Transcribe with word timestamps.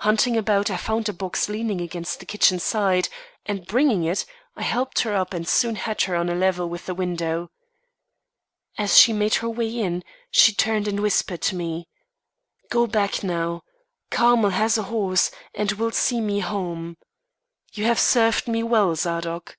Hunting 0.00 0.36
about, 0.36 0.70
I 0.70 0.76
found 0.76 1.08
a 1.08 1.14
box 1.14 1.48
leaning 1.48 1.80
against 1.80 2.20
the 2.20 2.26
kitchen 2.26 2.58
side, 2.58 3.08
and, 3.46 3.64
bringing 3.66 4.04
it, 4.04 4.26
I 4.54 4.60
helped 4.60 5.00
her 5.00 5.14
up 5.16 5.32
and 5.32 5.48
soon 5.48 5.76
had 5.76 6.02
her 6.02 6.14
on 6.14 6.28
a 6.28 6.34
level 6.34 6.68
with 6.68 6.84
the 6.84 6.94
window. 6.94 7.50
As 8.76 8.98
she 8.98 9.14
made 9.14 9.36
her 9.36 9.48
way 9.48 9.70
in, 9.80 10.04
she 10.30 10.52
turned 10.52 10.86
and 10.86 11.00
whispered 11.00 11.40
to 11.44 11.56
me: 11.56 11.88
"Go 12.68 12.86
back 12.86 13.24
now. 13.24 13.62
Carmel 14.10 14.50
has 14.50 14.76
a 14.76 14.82
horse, 14.92 15.30
and 15.54 15.72
will 15.72 15.90
see 15.92 16.20
me 16.20 16.40
home. 16.40 16.98
You 17.72 17.86
have 17.86 17.98
served 17.98 18.46
me 18.46 18.62
well, 18.62 18.94
Zadok." 18.94 19.56